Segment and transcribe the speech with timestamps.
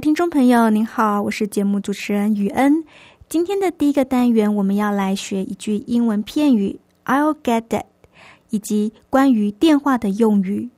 [0.00, 2.84] 听众朋友，您好，我是节目主持人雨恩。
[3.28, 7.84] 今天的第一个单元，我们要来学一句英文片语 "I'll get it"，
[8.50, 10.68] 以及关于电话的用语。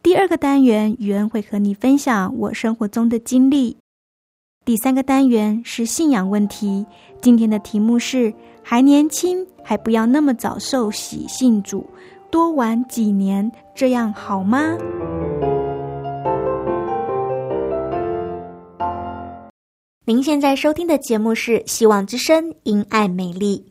[0.00, 3.76] 第二个单元，雨恩会和你分享我生活中的经历。
[4.64, 6.86] 第三个单元是信仰问题，
[7.20, 11.84] 今天的题目是：还年轻，还不要那么早受洗信主，
[12.30, 14.76] 多玩几年，这样好吗？
[20.06, 23.64] 您现在收听的节目是《希望之声·因爱美丽》。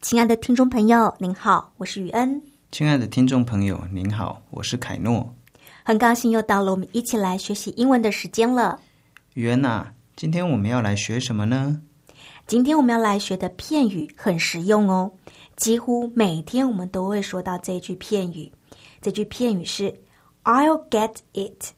[0.00, 2.40] 亲爱的听众朋友，您好，我是雨恩。
[2.72, 5.34] 亲爱的听众朋友，您好，我是凯诺。
[5.82, 8.80] 很高兴又到了我们一起来学习英文的时间了。
[9.34, 11.82] 雨恩呐，今天我们要来学什么呢？
[12.46, 15.12] 今天我们要来学的片语很实用哦，
[15.54, 18.50] 几乎每天我们都会说到这句片语。
[19.02, 19.94] 这句片语是
[20.44, 21.72] "I'll get it,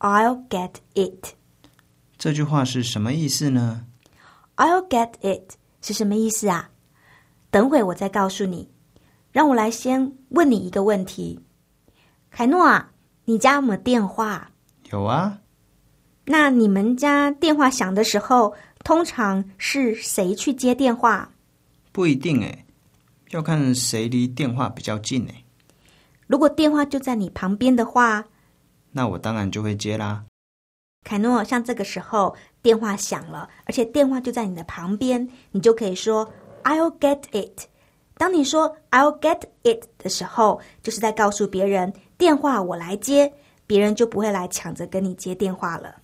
[0.00, 1.34] I'll get it"。
[2.24, 3.84] 这句话是什么意思呢
[4.56, 6.70] ？I'll get it 是什么意思啊？
[7.50, 8.70] 等会我再告诉你。
[9.30, 11.38] 让我来先问你一个问题，
[12.30, 12.92] 凯诺啊，
[13.26, 14.50] 你家有没有电话？
[14.90, 15.40] 有啊。
[16.24, 21.30] 那你们家电话响的时候，通常是谁去接电话？
[21.92, 22.64] 不一定诶，
[23.32, 25.44] 要看谁离电话比较近诶。
[26.26, 28.24] 如果电话就在你旁边的话，
[28.92, 30.24] 那我当然就会接啦。
[31.04, 36.32] 凯诺，像这个时候电话响了，而且电话就在你的旁边，你就可以说
[36.64, 37.66] "I'll get it"。
[38.16, 43.32] 当你说 "I'll get it" 的时候，就是在告诉别人电话我来接，
[43.66, 45.96] 别人就不会来抢着跟你接电话了。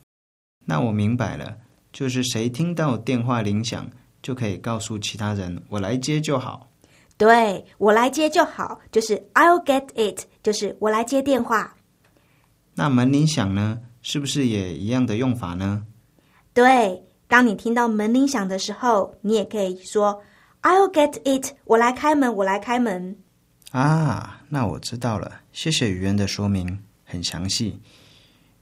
[0.67, 1.57] 那我明白了，
[1.93, 3.89] 就是谁听到电话铃响，
[4.23, 6.69] 就可以告诉其他人我来接就好。
[7.17, 11.77] 对我来接就好，就是 "I'll get it"，就是我来接电话。
[12.75, 13.81] 那门铃响呢？
[14.03, 15.87] 是不是也一样的用法呢？
[16.53, 20.23] 对，当你听到门铃响的时候，你也可以说
[20.63, 23.17] "I'll get it"，我来开门，我来开门。
[23.73, 27.81] 啊，那我知道了，谢谢语言的说明，很详细。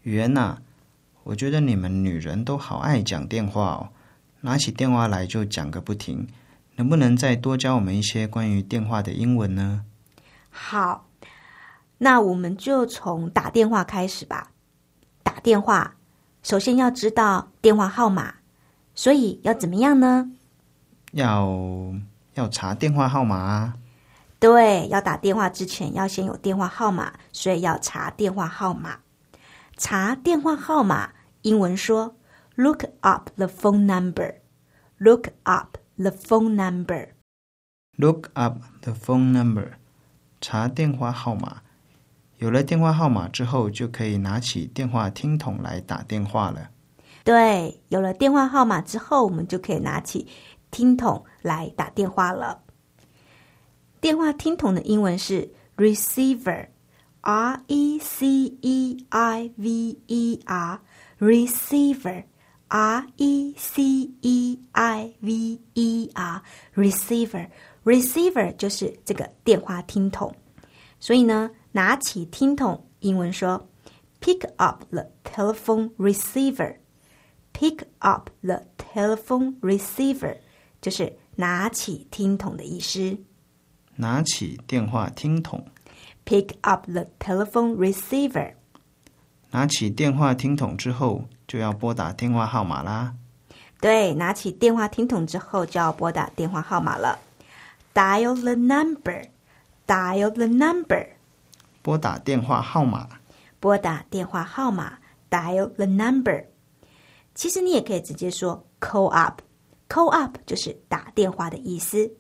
[0.03, 0.59] 语言呐，
[1.25, 3.89] 我觉得你们女人都好爱讲电话哦，
[4.43, 6.29] 拿起电话来就讲个不停。
[6.77, 9.85] 能不能再多教我们一些关于电话的英文呢？
[10.51, 11.09] 好，
[11.99, 14.53] 那我们就从打电话开始吧。
[15.39, 15.95] 打电话，
[16.43, 18.35] 首先要知道电话号码，
[18.93, 20.33] 所以要怎么样呢？
[21.13, 21.95] 要
[22.35, 23.75] 要查电话号码啊！
[24.41, 28.99] 对，要打电话之前要先有电话号码，所以要查电话号码。
[29.77, 31.11] 查电话号码，
[31.43, 32.17] 英文说
[32.57, 34.39] “look up the phone number”。
[34.99, 37.11] look up the phone number。
[37.97, 39.75] look up the phone number。
[40.41, 41.63] 查电话号码。
[42.39, 46.71] 有了电话号码之后，就可以拿起电话听筒来打电话了。
[47.25, 50.29] 对，有了电话号码之后，我们就可以拿起
[50.71, 52.61] 听筒来打电话了。
[54.01, 63.83] 电话听筒的英文是 receiver，r e c e i v e r，receiver，r e c
[64.21, 70.33] e i v e r，receiver，receiver 就是这个电话听筒。
[71.01, 71.51] 所以呢。
[71.73, 73.69] 拿起听筒，英文说
[74.21, 76.77] ：“Pick up the telephone receiver。”
[77.53, 80.37] Pick up the telephone receiver，
[80.81, 83.19] 就是拿起听筒的意思。
[83.97, 85.67] 拿起电话听筒。
[86.25, 88.55] Pick up the telephone receiver。
[89.51, 93.15] 拿起电话听筒之后，就要拨打电话号码啦。
[93.81, 97.19] 对，拿起电话听筒之后，就要拨打电话号码了。
[97.95, 101.09] dial the number，dial the number，
[101.89, 103.09] 拨打电话号码。
[103.59, 104.99] 拨打电话号码
[105.31, 106.45] ，dial the number。
[107.35, 112.13] 其实你也可以直接说 call up，call up 就是打电话的意思。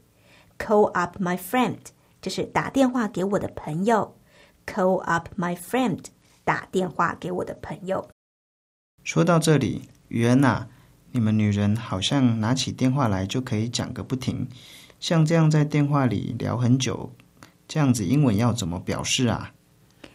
[0.58, 1.76] call up my friend
[2.22, 4.16] 就是打电话给我的朋友。
[4.64, 6.02] call up my friend，
[6.44, 8.08] 打电话给我的朋友。
[9.04, 10.66] 说到这里，雨恩啊，
[11.12, 14.48] 你们女人好像拿起电话来就可以讲个不停，
[14.98, 17.12] 像这样在电话里聊很久，
[17.66, 19.52] 这样子英文要怎么表示啊？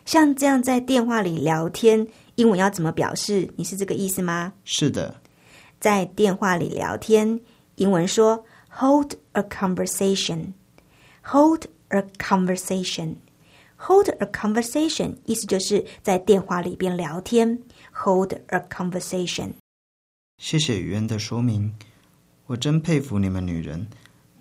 [0.06, 3.50] 像这样在电话里聊天，英文要怎么表示？
[3.56, 4.54] 你是这个意思吗？
[4.66, 5.22] 是的，
[5.80, 7.40] 在电话里聊天，
[7.76, 17.60] 英文说 hold a conversation，hold a conversation，hold a conversation，意思就是在电话里边聊天
[17.94, 19.54] ，hold a conversation。
[20.38, 21.74] 谢谢雨恩的说明，
[22.48, 23.88] 我真佩服你们女人，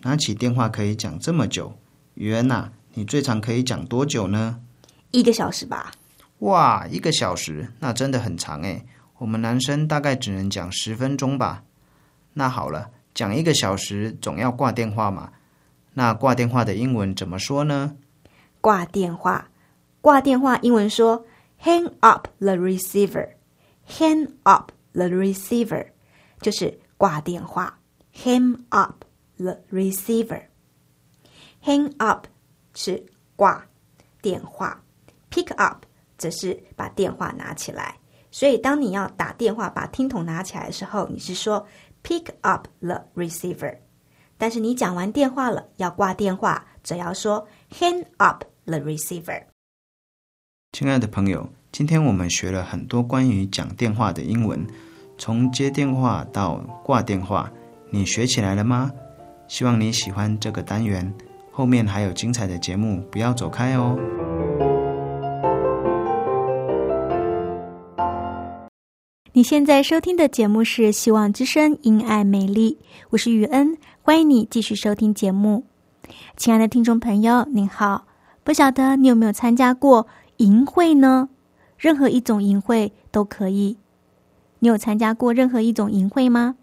[0.02, 1.74] 拿起电话可以讲这么久。
[2.14, 4.60] 雨恩呐，你最长可以讲多久呢？
[5.12, 5.92] 一个小时吧。
[6.40, 8.84] 哇，一个小时，那真的很长诶。
[9.18, 11.62] 我们男生大概只能讲十分钟吧。
[12.32, 15.32] 那好了，讲一个小时总要挂电话嘛。
[15.94, 17.96] 那挂电话的英文怎么说呢？
[18.60, 19.50] 挂电话，
[20.00, 21.24] 挂电话英文说
[21.62, 23.28] hang up the receiver。
[23.86, 25.88] hang up the receiver
[26.40, 27.78] 就是挂电话。
[28.14, 29.04] hang up
[29.36, 30.42] the receiver。
[31.62, 32.26] hang up
[32.74, 33.06] 是
[33.36, 33.66] 挂
[34.20, 34.81] 电话。
[35.32, 35.86] Pick up
[36.18, 37.96] 则是把电话拿起来，
[38.30, 41.66] 所以当你要打电话把听筒拿起来的时候，你是说
[42.04, 43.78] pick up the receiver。
[44.36, 49.42] 但是你讲完电话了要挂电话，则要说 hang up the receiver。
[50.72, 54.66] 亲爱的朋友，今天我们学了很多关于讲电话的英文，
[55.16, 57.50] 从接电话到挂电话，
[57.90, 58.92] 你学起来了吗？
[59.48, 61.10] 希望你喜欢这个单元，
[61.50, 63.98] 后面还有精彩的节目，不要走开哦。
[69.34, 72.76] 你现在收听的节目是《希望之声·因爱美丽》，
[73.08, 75.64] 我是雨恩，欢迎你继续收听节目。
[76.36, 78.04] 亲爱的听众朋友，您好，
[78.44, 80.06] 不晓得你有没有参加过
[80.36, 81.30] 营会呢？
[81.78, 83.78] 任何一种营会都可以。
[84.58, 86.56] 你有参加过任何一种营会吗？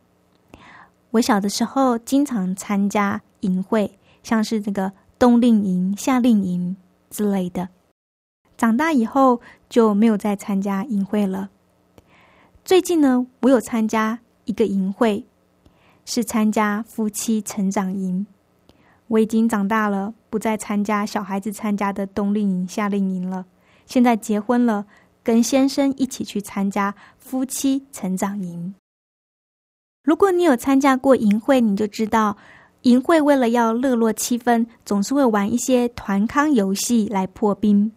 [1.10, 6.78] 我小的时候经常参加营会，像是这个冬令营、夏令营
[7.10, 7.70] 之类的。
[8.56, 11.50] 长大以后就没有再参加营会了。
[12.70, 15.26] 最近呢，我有参加一个营会，
[16.06, 18.28] 是参加夫妻成长营。
[19.08, 23.44] 我已经长大了，不再参加小孩子参加的冬令营、夏令营了。
[23.88, 24.86] 现在结婚了，
[25.24, 28.76] 跟先生一起去参加夫妻成长营。
[30.04, 32.38] 如果你有参加过营会，你就知道，
[32.84, 37.92] 营会为了要热络气氛，总是会玩一些团康游戏来破冰。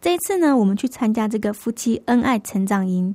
[0.00, 3.14] 这一次呢，我们去参加这个夫妻恩爱成长营。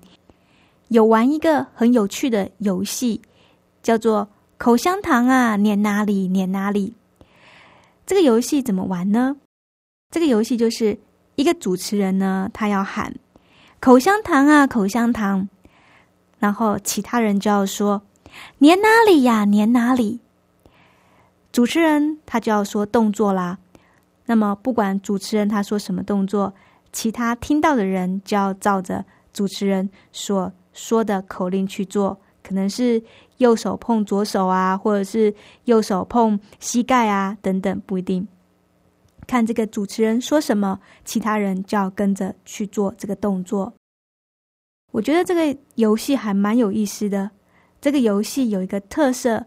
[0.90, 3.22] 有玩一个很有趣的游戏，
[3.84, 4.28] 叫做
[4.58, 6.96] “口香糖啊，粘哪里粘哪里”。
[8.08, 9.38] 这个游戏怎么玩呢？
[10.10, 10.98] 这个游戏就是
[11.36, 13.14] 一个主持人呢，他要喊
[13.80, 15.48] “口香糖啊，口香糖”，
[16.40, 18.02] 然后其他人就要说
[18.60, 20.20] “粘哪里呀，粘哪里”。
[21.54, 23.60] 主持人他就要说动作啦。
[24.26, 26.52] 那么不管主持人他说什么动作，
[26.92, 30.52] 其他听到的人就要照着主持人说。
[30.80, 33.02] 说的口令去做，可能是
[33.38, 35.34] 右手碰左手啊，或者是
[35.66, 38.26] 右手碰膝盖啊，等等，不一定。
[39.28, 43.74] 看这个主持人说什么，其他人就要跟着去做这个动作。
[44.92, 47.30] 我觉得这个游戏还蛮有意思的。
[47.82, 49.46] 这个游戏有一个特色，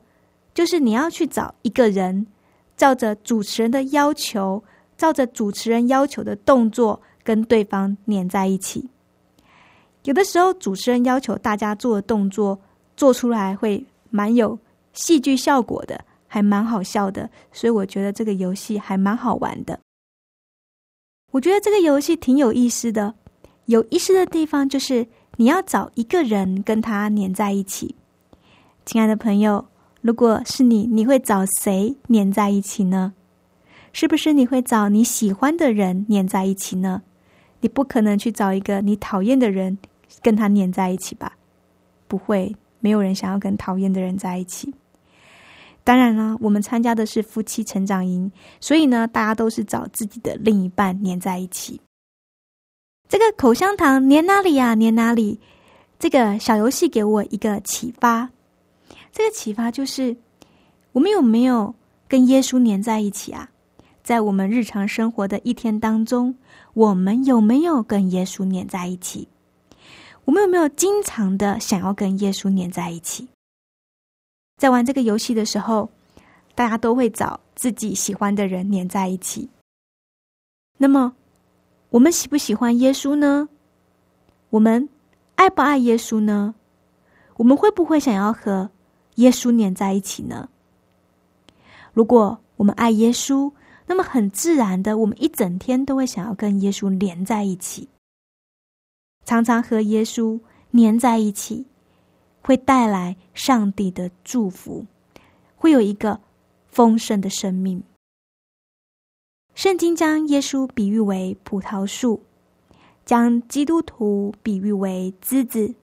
[0.55, 2.27] 就是你要去找一个人，
[2.77, 4.63] 照着主持人的要求，
[4.97, 8.89] 照着主持人要求的动作，跟对方粘在一起。
[10.05, 12.59] 有的时候，主持人要求大家做的动作
[12.97, 14.59] 做出来会蛮有
[14.93, 19.79] 戏剧效果的，还蛮好笑的，所以我觉得这个游戏还蛮好玩的。
[21.31, 23.15] 我觉得这个游戏挺有意思的，
[23.67, 25.07] 有意思的地方就是
[25.37, 27.95] 你要找一个人跟他粘在一起。
[28.85, 29.65] 亲爱的朋友，
[30.01, 33.15] 如果是你，你会找谁粘在一起呢？
[33.93, 37.03] 是不是你会找你喜欢的人粘在一起呢？
[37.61, 39.79] 你不可能去找一个你讨厌的人。
[40.21, 41.37] 跟他黏在一起吧，
[42.09, 44.73] 不会，没有人想要跟讨厌的人在一起。
[45.85, 51.81] 当然了，我们参加的是夫妻成长营，所以呢，大家都是找自己的另一半黏在一起。
[53.09, 54.77] 这个口香糖粘哪里呀？
[54.77, 55.41] 粘哪里？
[55.99, 58.31] 这个小游戏给我一个启发。
[59.13, 60.17] 这个启发就是，
[60.93, 61.75] 我们有没有
[62.09, 63.51] 跟耶稣黏在一起啊？
[64.03, 66.35] 在我们日常生活的一天当中，
[66.75, 69.29] 我们有没有跟耶稣黏在一起？
[70.25, 73.29] 我们有没有经常的想要跟耶稣黏在一起？
[74.57, 75.91] 在玩这个游戏的时候，
[76.55, 79.49] 大家都会找自己喜欢的人黏在一起。
[80.79, 81.13] 那么，
[81.91, 83.49] 我们喜不喜欢耶稣呢？
[84.51, 84.89] 我们
[85.35, 86.55] 爱不爱耶稣呢？
[87.37, 88.71] 我们会不会想要和
[89.17, 90.49] 耶稣黏在一起呢？
[91.93, 93.53] 如果我们爱耶稣，
[93.87, 97.89] 那么很自然的，我们一整天都会想要跟耶稣连在一起。
[99.25, 100.41] 常常和耶稣
[100.73, 101.67] 粘在一起，
[102.43, 104.85] 会带来上帝的祝福，
[105.57, 106.21] 会有一个
[106.69, 107.83] 丰盛的生命。
[109.55, 112.23] 圣经将耶稣比喻为葡萄树，
[113.05, 115.75] 将基督徒比喻为枝子。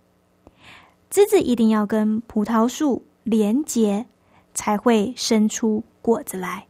[1.10, 4.06] 枝子一定要跟葡萄树连结，
[4.54, 6.68] 才会生出果子来。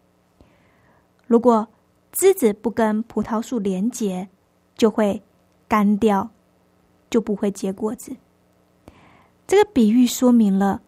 [1.25, 1.67] 如果
[2.11, 4.27] 枝子不跟葡萄树连结，
[4.75, 5.21] 就会
[5.67, 6.29] 干掉。
[7.09, 8.15] 就不会结果子。
[9.47, 10.81] 这个比喻说明了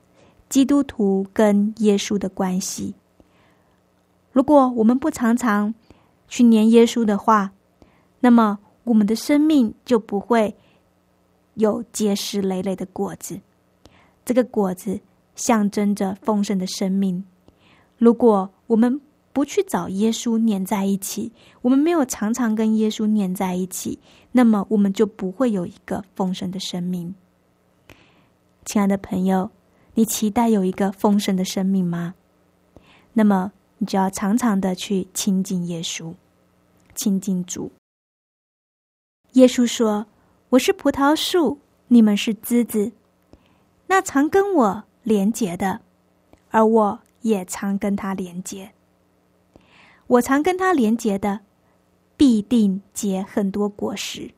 [0.49, 2.93] 基督徒跟耶稣的关系。
[4.31, 5.73] 如果我们不常常
[6.27, 7.51] 去念耶稣的话，
[8.19, 10.55] 那么我们的生命就不会
[11.55, 13.39] 有结实累累的果子。
[14.23, 14.99] 这个果子
[15.35, 17.23] 象征着丰盛的生命。
[17.97, 19.01] 如果我们
[19.33, 23.99] 不去找耶稣黏在一起，我们没有常常跟耶稣黏在一起，
[24.31, 27.13] 那么我们就不会有一个丰盛的生命。
[28.65, 29.49] 亲爱的朋友，
[29.95, 32.15] 你期待有一个丰盛的生命吗？
[33.13, 36.13] 那么你就要常常的去亲近耶稣，
[36.95, 37.71] 亲近主。
[39.33, 40.05] 耶稣说
[40.49, 42.91] ：“我是葡萄树，你们是枝子。
[43.87, 45.81] 那常跟我连结的，
[46.49, 48.71] 而我也常跟他连结。”
[50.07, 51.39] 我常跟他连结的，
[52.21, 54.29] 必定结很多果实。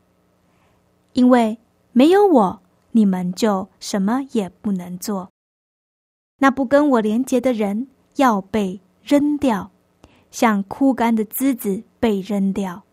[1.12, 1.58] 因为
[1.92, 2.62] 没有我，
[2.92, 5.30] 你们就什么也不能做。
[6.38, 9.70] 那不跟我连结的人要被扔掉，
[10.32, 12.84] 像枯干的枝子被扔掉，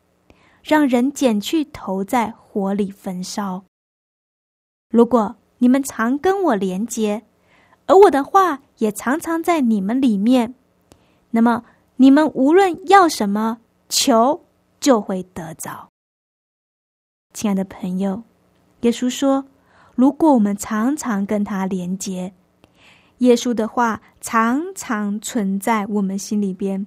[0.61, 3.63] 让人捡去投在火里焚烧。
[4.89, 7.23] 如果你们常跟我连结，
[7.87, 10.57] 而我的话也常常在你们里面，
[11.31, 11.65] 那么。
[11.97, 13.59] 你们无论要什么，
[13.91, 14.43] 求
[14.81, 15.89] 就会得着。
[17.33, 18.23] 亲爱的朋友，
[18.81, 19.45] 耶稣说
[19.95, 22.33] ：“如果我们常常跟他连接，
[23.19, 26.87] 耶稣的话常常存在我们心里边，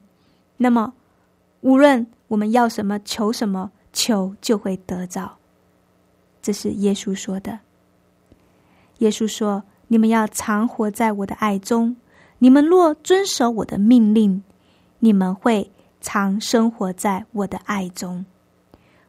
[0.57, 0.93] 那么
[1.61, 5.37] 无论我们要什么，求什么，求就会得着。”
[6.41, 7.59] 这是耶稣说的。
[8.97, 11.95] 耶稣说：“你们要常活在我的爱中，
[12.39, 14.43] 你们若遵守我的命令。”
[14.99, 15.69] 你们会
[16.03, 18.23] 常生活在我的爱中。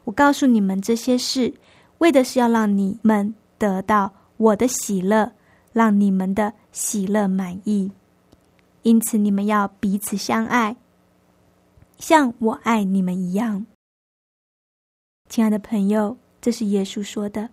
[0.05, 1.53] 我告诉你们这些事，
[1.99, 5.33] 为的是要让你们得到我的喜乐，
[5.73, 7.91] 让你们的喜乐满意。
[8.83, 10.77] 因此，你们要彼此相爱，
[11.99, 13.67] 像我爱你们一样。
[15.29, 17.51] 亲爱的朋友，这是耶稣说的。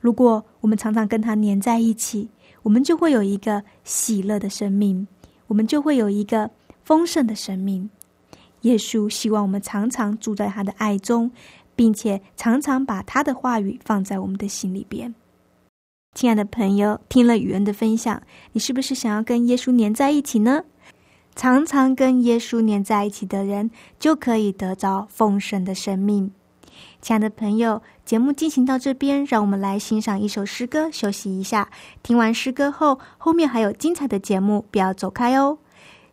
[0.00, 2.28] 如果我们常常跟他黏在一起，
[2.62, 5.06] 我们就会有一个喜乐的生命，
[5.46, 6.50] 我们就会有一个。
[6.84, 7.88] 丰盛的生命，
[8.62, 11.30] 耶稣希望我们常常住在他的爱中，
[11.76, 15.14] 并且常常把他的话语放在我们的心里边。
[16.14, 20.64] 亲爱的朋友，听了雨恩的分享，你是不是想要跟耶稣粘在一起呢？
[21.34, 26.30] 常常跟耶稣粘在一起的人，就可以得着丰盛的生命。
[27.00, 31.70] 亲爱的朋友，节目进行到这边，让我们来欣赏一首诗歌，休息一下。
[32.02, 35.58] 听完诗歌后，后面还有精彩的节目，不要走开哦。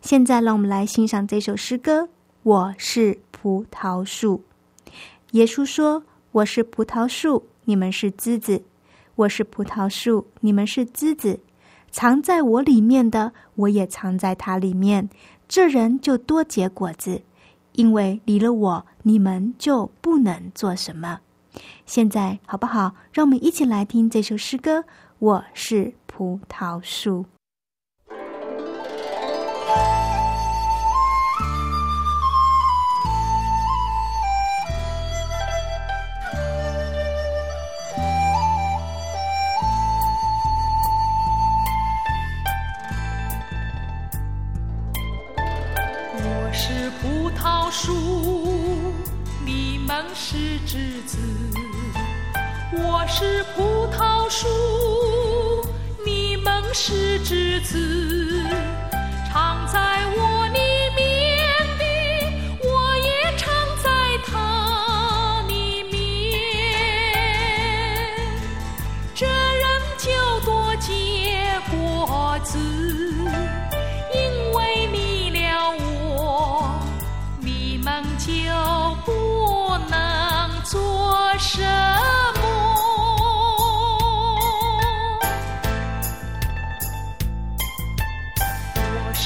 [0.02, 2.08] 现在，让我们来欣赏这首诗歌。
[2.44, 4.46] 我是葡萄树。
[5.32, 8.64] 耶稣说：“我是葡萄树，你们是枝子。
[9.16, 11.42] 我是葡萄树，你们是枝子。
[11.92, 15.10] 藏在我里面的，我也藏在它里面。
[15.50, 17.22] 这人就多结果子，
[17.74, 21.20] 因为离了我，你们就不能做什么。
[21.86, 22.96] 现在，好不好？
[23.12, 24.86] 让我们一起来听这首诗歌。
[25.18, 27.26] 我是葡萄树。”，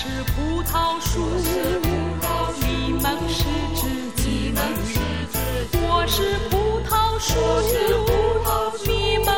[0.03, 1.23] 是葡萄树，
[2.59, 4.19] 你们是枝子。
[5.81, 6.53] 我是葡
[6.89, 6.91] 萄
[7.23, 7.31] 树，
[8.85, 8.91] 你
[9.23, 9.32] 们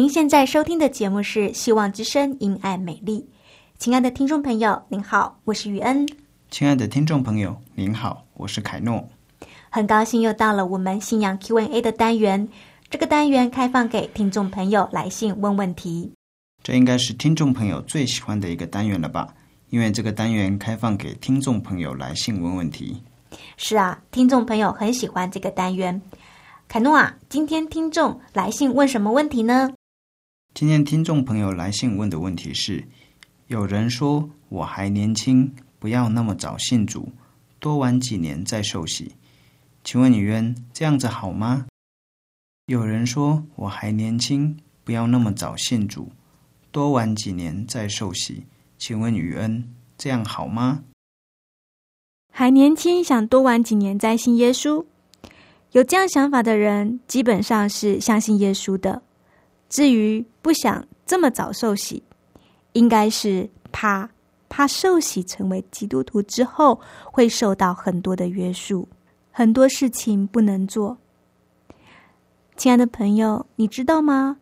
[0.00, 3.20] 您现在收听的节目是《希望之声·因爱美丽》。
[3.76, 6.08] 亲爱的听众朋友，您好，我是雨恩，
[6.50, 9.06] 亲爱的听众朋友，您好，我是凯诺。
[9.68, 12.48] 很高兴又到了我们信仰 Q&A 的单元。
[12.88, 16.10] 这个单元开放给听众朋友来信问问题。
[16.62, 19.28] 这应该是听众朋友最喜欢的一个单元了吧？
[19.68, 23.02] 因为这个单元开放给听众朋友来信问问题。
[23.58, 26.00] 是啊，听众朋友很喜欢这个单元。
[26.68, 29.70] 凯诺啊，今天听众来信问什么问题呢？
[30.52, 32.84] 今天听众朋友来信问的问题是：
[33.46, 37.12] 有人说我还年轻，不要那么早信主，
[37.58, 39.12] 多玩几年再受洗。
[39.84, 41.66] 请问女渊这样子好吗？
[42.66, 46.10] 有人说我还年轻，不要那么早信主，
[46.70, 48.44] 多玩几年再受洗。
[48.76, 50.82] 请问雨恩这样好吗？
[52.32, 54.84] 还年轻，想多玩几年再信耶稣。
[55.72, 59.02] 有这样想法的人，基本上是相信耶稣的。
[59.70, 62.02] 至于不想这么早受洗，
[62.72, 64.10] 应该是怕
[64.48, 68.86] 怕受洗成为基督徒之后会受到很多的约束，
[69.30, 70.98] 很多事情不能做。
[72.56, 74.38] 亲爱的朋友，你知道吗？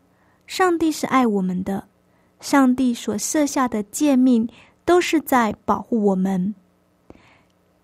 [0.47, 1.87] 上帝是爱我们的，
[2.41, 4.49] 上帝所设下的诫命
[4.87, 6.55] 都是在保护我们。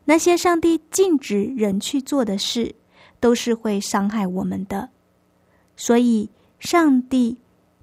[0.06, 2.74] 那些上帝禁止人去做的事，
[3.20, 4.88] 都是会伤害我们的。
[5.76, 6.30] 所以，
[6.64, 7.36] 上帝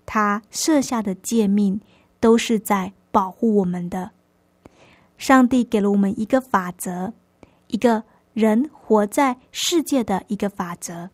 [0.07, 1.79] 他设下的诫命
[2.19, 4.09] 都是在保护我们的。
[5.19, 7.13] 上帝给了我们一个法则，
[7.67, 11.11] 一个人活在世界的一个法则。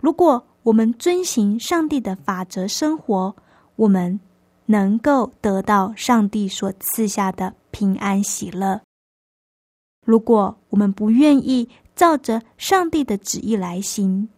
[0.00, 3.36] 如果我们遵循上帝的法则生活，
[3.76, 4.18] 我们
[4.66, 8.80] 能够得到上帝所赐下的平安喜乐。
[10.04, 14.28] 如果我们不愿意照着上帝的旨意来行，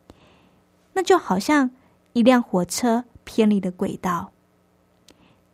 [0.92, 1.70] 那就好像
[2.12, 4.32] 一辆火车偏离了轨道。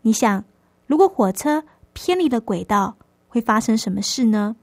[0.03, 0.45] 你想，
[0.87, 2.97] 如果火车偏离了轨道，
[3.29, 4.57] 会发生什么事呢？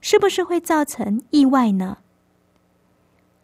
[0.00, 1.98] 是不是会造成意外呢？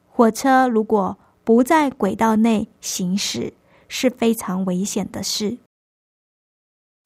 [0.09, 3.53] 火车如果不在轨道内行驶，
[3.89, 5.59] 是非常危险的事。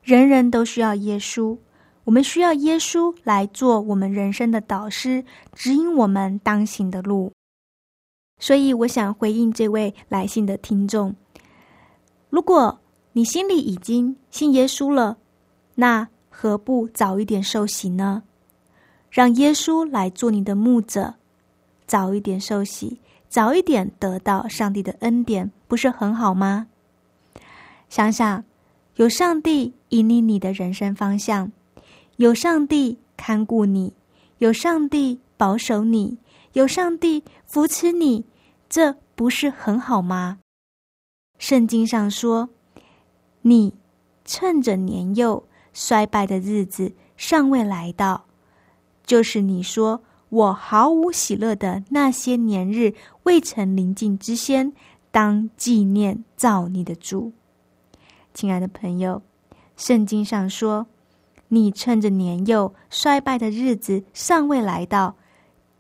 [0.03, 1.59] 人人都需要耶稣。
[2.05, 7.33] 我们需要耶稣来做我们人生的导师，指引我们当行的路。
[8.41, 11.15] 所以，我想回应这位来信的听众：
[12.31, 12.81] 如果
[13.13, 15.19] 你心里已经信耶稣了，
[15.75, 18.23] 那何不早一点受洗呢？
[19.11, 21.15] 让耶稣来做你的牧者，
[21.87, 22.99] 早一点受洗，
[23.29, 26.69] 早一点得到上帝的恩典，不是很好吗？
[27.89, 28.43] 想想，
[28.95, 31.53] 有上帝引领你的人生方向，
[32.17, 33.93] 有上帝看顾你，
[34.39, 36.17] 有上帝保守你，
[36.53, 38.25] 有上帝扶持你，
[38.71, 40.39] 这不是很好吗？
[41.39, 42.49] 圣经上说
[43.43, 43.75] ：“你
[44.25, 48.25] 趁着年幼衰败的日子尚未来到，
[49.05, 54.73] 就是你说。”我毫无喜乐的那些年日未曾临近之先，
[55.11, 57.33] 当纪念造你的主。
[58.33, 59.23] 亲爱的朋友，
[59.77, 60.87] 圣经上说
[61.49, 65.17] ：“你趁着年幼衰败的日子尚未来到，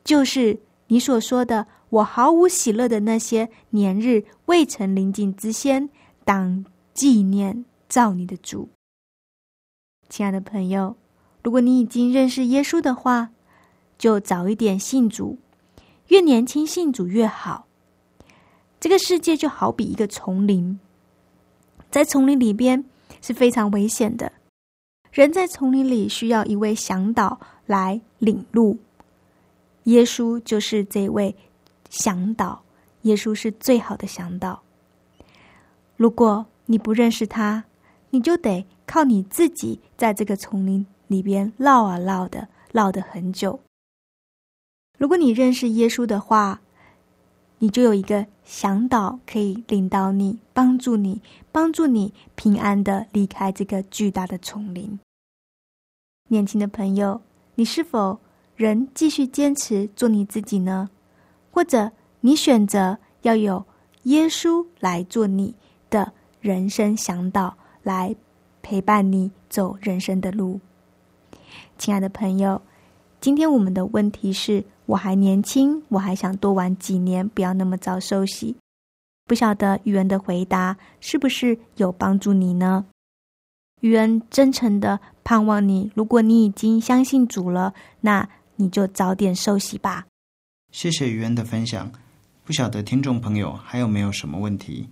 [0.03, 0.59] 就是
[0.92, 5.88] 你所说的我毫无喜乐的那些年日未曾临近之先，
[6.24, 8.68] 当纪念造你的主。”
[10.11, 10.96] 亲爱的朋友，
[11.44, 13.31] 如果你已经认识耶稣的话，
[13.98, 15.38] 就早一点信主，
[16.09, 17.66] 越年轻信主越好。
[18.81, 20.81] 这个世界就好比一个丛林，
[21.88, 22.85] 在丛林里边
[23.22, 24.33] 是非常危险的。
[25.12, 28.76] 人在丛林里需要一位向导来领路，
[29.90, 31.35] 耶稣就是这位
[31.88, 32.62] 向导。
[33.03, 34.62] 耶稣是最好的向导。
[35.96, 37.64] 如果你不认识他，
[38.11, 43.59] 你就得靠你自己在这个丛林里边绕啊绕的，绕的很久。
[44.98, 46.61] 如果你认识耶稣的话，
[47.59, 55.00] 你就有一个向导可以领导你，帮助你，帮助你平安的离开这个巨大的丛林。
[56.29, 57.22] 年轻的朋友，
[57.55, 58.20] 你是否
[58.61, 60.90] 仍继续坚持做你自己呢？
[61.51, 63.64] 或者你选择要有
[64.03, 65.55] 耶稣来做你
[65.88, 68.14] 的人生向导，来
[68.61, 70.61] 陪伴你走人生的路？
[71.79, 72.61] 亲爱的朋友，
[73.18, 74.62] 今天我们的问题是。
[74.87, 78.57] 我还年轻，我还想多玩几年，不要那么早休息。
[79.25, 82.85] 不晓得雨恩的回答是不是有帮助你呢？
[83.83, 88.29] 雨恩真诚的盼望你，如果你已经相信主了，那
[88.61, 90.07] 你就早点休息吧。
[90.70, 91.90] 谢谢于恩的分享。
[92.44, 94.88] 不晓得听众朋友还有没有什么问题？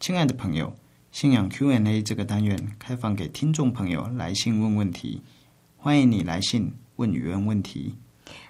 [0.00, 0.72] 亲爱的朋友，
[1.10, 5.22] 信仰 Q&A 这个单元开放给听众朋友来信问问题，
[5.76, 7.94] 欢迎你来信问雨恩问题。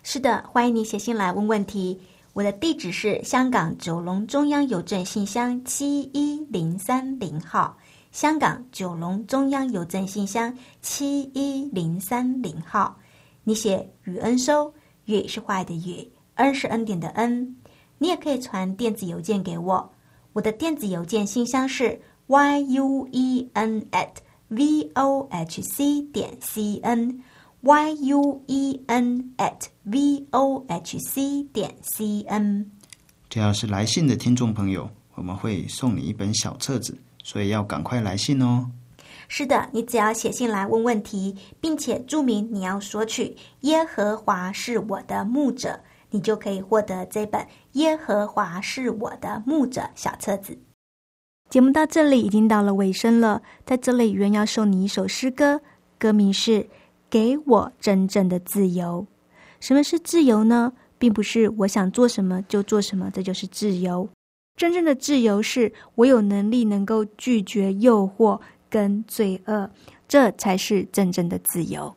[0.03, 2.01] 是的，欢迎你写信来问问题。
[2.33, 7.77] 我的地址是香港九龙中央邮政信箱七一零三零号。
[8.11, 12.99] 香港九龙中央邮政信箱七一零三零号。
[13.45, 14.73] 你写雨恩收，
[15.07, 17.57] 雨是坏的雨，恩是恩典的恩。
[17.99, 19.93] 你也可以传电子邮件给我，
[20.33, 24.15] 我的电子邮件信箱是 y u e n at
[24.49, 27.23] v o h c 点 c n。
[27.65, 32.71] y u e n at v o h c 点 c n。
[33.31, 38.69] 只要是来信的听众朋友，我们会送你一本小册子，所以要赶快来信哦。
[39.35, 45.81] 是的，你只要写信来问问题，并且注明你要索取“耶和华是我的牧者”，
[46.13, 47.41] 你就可以获得这本
[47.73, 50.59] 《耶和华是我的牧者》小册子。
[51.49, 55.63] 节目到这里已经到了尾声了，在这里，原要送你一首诗歌，
[55.99, 56.69] 歌名是。
[57.09, 59.07] 给我真正的自由。
[59.61, 60.73] 什么是自由呢？
[60.99, 64.09] 并不是我想做什么就做什么，这就是自由。
[64.57, 68.41] 真正的自由是我有能力能够拒绝诱惑
[68.73, 69.71] 跟罪恶，
[70.09, 71.95] 这才是真正的自由。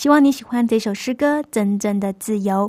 [0.00, 2.66] 希望你喜欢这首诗歌《真正的自由》。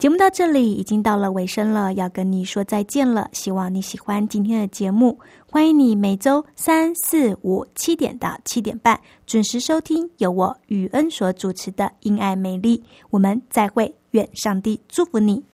[0.00, 3.30] 节目到这里已经到了尾声了，要跟你说再见了。
[3.32, 5.16] 希望你喜欢今天的节目，
[5.48, 12.78] 欢迎你每周三、四、五七点到七点半准时收听由我雨恩所主持的《因爱美丽》。
[13.10, 15.51] 我们再会，愿上帝祝福你。